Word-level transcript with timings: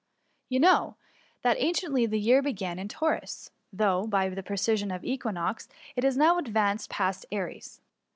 You 0.49 0.59
know, 0.59 0.95
that 1.43 1.59
apciently 1.59 2.09
the 2.09 2.17
year 2.17 2.41
began 2.41 2.79
in 2.79 2.87
Taurus, 2.87 3.51
though, 3.71 4.07
by 4.07 4.29
the 4.29 4.41
precession 4.41 4.89
of 4.89 5.03
the 5.03 5.11
equinox, 5.11 5.69
it 5.95 6.03
has 6.03 6.17
now 6.17 6.39
advanced 6.39 6.89
past 6.89 7.23
Aries. 7.31 7.81